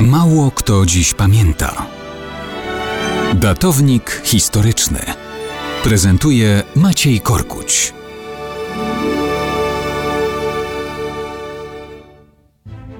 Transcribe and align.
Mało 0.00 0.50
kto 0.50 0.86
dziś 0.86 1.14
pamięta. 1.14 1.86
Datownik 3.34 4.22
historyczny 4.24 4.98
prezentuje 5.84 6.62
Maciej 6.76 7.20
Korkuć. 7.20 7.94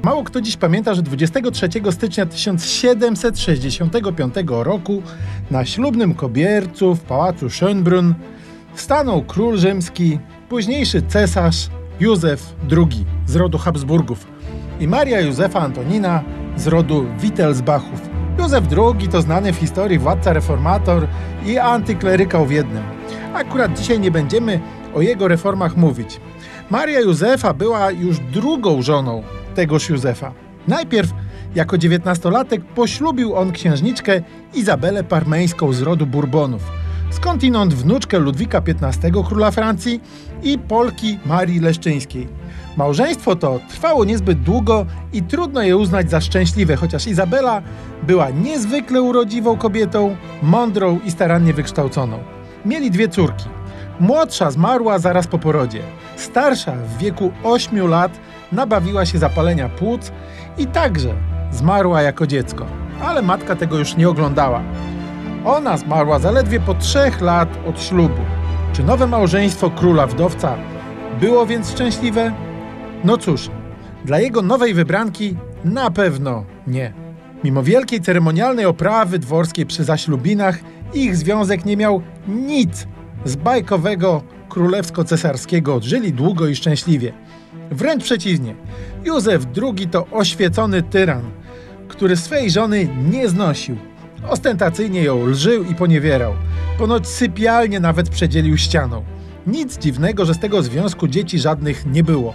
Mało 0.02 0.24
kto 0.24 0.40
dziś 0.40 0.56
pamięta, 0.56 0.94
że 0.94 1.02
23 1.02 1.68
stycznia 1.90 2.26
1765 2.26 4.34
roku 4.48 5.02
na 5.50 5.64
ślubnym 5.64 6.14
kobiercu 6.14 6.94
w 6.94 7.00
pałacu 7.00 7.46
Schönbrunn 7.46 8.14
stanął 8.74 9.22
król 9.22 9.58
rzymski, 9.58 10.18
późniejszy 10.48 11.02
cesarz 11.02 11.68
Józef 12.00 12.54
II 12.72 13.04
z 13.26 13.36
rodu 13.36 13.58
Habsburgów 13.58 14.26
i 14.80 14.88
Maria 14.88 15.20
Józefa 15.20 15.60
Antonina 15.60 16.24
z 16.56 16.66
rodu 16.66 17.06
Wittelsbachów. 17.20 18.00
Józef 18.38 18.64
II 18.72 19.08
to 19.08 19.22
znany 19.22 19.52
w 19.52 19.56
historii 19.56 19.98
władca 19.98 20.32
reformator 20.32 21.06
i 21.46 21.58
antyklerykał 21.58 22.46
w 22.46 22.50
jednym. 22.50 22.82
Akurat 23.34 23.78
dzisiaj 23.78 24.00
nie 24.00 24.10
będziemy 24.10 24.60
o 24.94 25.02
jego 25.02 25.28
reformach 25.28 25.76
mówić. 25.76 26.20
Maria 26.70 27.00
Józefa 27.00 27.54
była 27.54 27.90
już 27.90 28.18
drugą 28.18 28.82
żoną 28.82 29.22
tegoż 29.54 29.88
Józefa. 29.88 30.32
Najpierw 30.68 31.10
jako 31.54 31.78
dziewiętnastolatek 31.78 32.64
poślubił 32.64 33.34
on 33.34 33.52
księżniczkę 33.52 34.22
Izabelę 34.54 35.04
Parmeńską 35.04 35.72
z 35.72 35.82
rodu 35.82 36.06
Bourbonów, 36.06 36.62
skądinąd 37.10 37.74
wnuczkę 37.74 38.18
Ludwika 38.18 38.62
XV 38.66 39.10
króla 39.28 39.50
Francji 39.50 40.00
i 40.42 40.58
Polki 40.58 41.18
Marii 41.26 41.60
Leszczyńskiej. 41.60 42.28
Małżeństwo 42.76 43.36
to 43.36 43.60
trwało 43.68 44.04
niezbyt 44.04 44.40
długo 44.40 44.86
i 45.12 45.22
trudno 45.22 45.62
je 45.62 45.76
uznać 45.76 46.10
za 46.10 46.20
szczęśliwe, 46.20 46.76
chociaż 46.76 47.06
Izabela 47.06 47.62
była 48.02 48.30
niezwykle 48.30 49.02
urodziwą 49.02 49.56
kobietą, 49.56 50.16
mądrą 50.42 50.98
i 51.04 51.10
starannie 51.10 51.52
wykształconą. 51.52 52.18
Mieli 52.64 52.90
dwie 52.90 53.08
córki. 53.08 53.44
Młodsza 54.00 54.50
zmarła 54.50 54.98
zaraz 54.98 55.26
po 55.26 55.38
porodzie. 55.38 55.80
Starsza 56.16 56.72
w 56.72 56.98
wieku 56.98 57.32
8 57.44 57.88
lat 57.88 58.12
nabawiła 58.52 59.06
się 59.06 59.18
zapalenia 59.18 59.68
płuc 59.68 60.12
i 60.58 60.66
także 60.66 61.14
zmarła 61.50 62.02
jako 62.02 62.26
dziecko. 62.26 62.66
Ale 63.02 63.22
matka 63.22 63.56
tego 63.56 63.78
już 63.78 63.96
nie 63.96 64.08
oglądała. 64.08 64.62
Ona 65.44 65.76
zmarła 65.76 66.18
zaledwie 66.18 66.60
po 66.60 66.74
trzech 66.74 67.20
lat 67.20 67.48
od 67.68 67.82
ślubu. 67.82 68.22
Czy 68.72 68.84
nowe 68.84 69.06
małżeństwo 69.06 69.70
króla 69.70 70.06
wdowca 70.06 70.56
było 71.20 71.46
więc 71.46 71.70
szczęśliwe? 71.70 72.45
No 73.04 73.18
cóż, 73.18 73.50
dla 74.04 74.20
jego 74.20 74.42
nowej 74.42 74.74
wybranki 74.74 75.36
na 75.64 75.90
pewno 75.90 76.44
nie. 76.66 76.92
Mimo 77.44 77.62
wielkiej 77.62 78.00
ceremonialnej 78.00 78.64
oprawy 78.64 79.18
dworskiej 79.18 79.66
przy 79.66 79.84
zaślubinach, 79.84 80.58
ich 80.94 81.16
związek 81.16 81.64
nie 81.64 81.76
miał 81.76 82.02
nic 82.28 82.86
z 83.24 83.36
bajkowego 83.36 84.22
królewsko-cesarskiego. 84.48 85.74
Odżyli 85.74 86.12
długo 86.12 86.46
i 86.46 86.56
szczęśliwie. 86.56 87.12
Wręcz 87.70 88.04
przeciwnie, 88.04 88.54
Józef 89.04 89.46
II 89.62 89.88
to 89.88 90.06
oświecony 90.10 90.82
tyran, 90.82 91.22
który 91.88 92.16
swej 92.16 92.50
żony 92.50 92.88
nie 93.10 93.28
znosił. 93.28 93.76
Ostentacyjnie 94.28 95.02
ją 95.02 95.26
lżył 95.26 95.64
i 95.64 95.74
poniewierał. 95.74 96.32
Ponoć 96.78 97.06
sypialnie 97.08 97.80
nawet 97.80 98.08
przedzielił 98.08 98.56
ścianą. 98.58 99.04
Nic 99.46 99.78
dziwnego, 99.78 100.24
że 100.24 100.34
z 100.34 100.38
tego 100.38 100.62
związku 100.62 101.08
dzieci 101.08 101.38
żadnych 101.38 101.86
nie 101.86 102.04
było. 102.04 102.34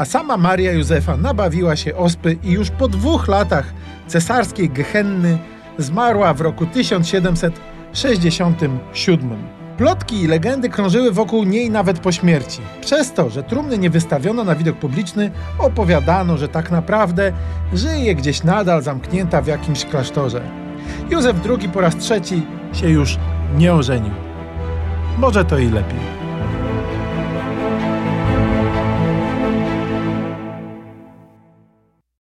A 0.00 0.04
sama 0.04 0.36
Maria 0.36 0.72
Józefa 0.72 1.16
nabawiła 1.16 1.76
się 1.76 1.96
ospy 1.96 2.36
i 2.44 2.50
już 2.50 2.70
po 2.70 2.88
dwóch 2.88 3.28
latach 3.28 3.72
cesarskiej 4.06 4.70
gehenny 4.70 5.38
zmarła 5.78 6.34
w 6.34 6.40
roku 6.40 6.66
1767. 6.66 9.30
Plotki 9.78 10.22
i 10.22 10.26
legendy 10.26 10.68
krążyły 10.68 11.12
wokół 11.12 11.44
niej 11.44 11.70
nawet 11.70 11.98
po 11.98 12.12
śmierci. 12.12 12.60
Przez 12.80 13.12
to, 13.12 13.30
że 13.30 13.42
trumny 13.42 13.78
nie 13.78 13.90
wystawiono 13.90 14.44
na 14.44 14.54
widok 14.54 14.76
publiczny, 14.76 15.30
opowiadano, 15.58 16.36
że 16.36 16.48
tak 16.48 16.70
naprawdę 16.70 17.32
żyje 17.72 18.14
gdzieś 18.14 18.42
nadal 18.42 18.82
zamknięta 18.82 19.42
w 19.42 19.46
jakimś 19.46 19.84
klasztorze. 19.84 20.42
Józef 21.10 21.36
II 21.48 21.68
po 21.68 21.80
raz 21.80 21.96
trzeci 21.96 22.42
się 22.72 22.88
już 22.88 23.18
nie 23.56 23.74
ożenił. 23.74 24.12
Może 25.18 25.44
to 25.44 25.58
i 25.58 25.70
lepiej. 25.70 26.29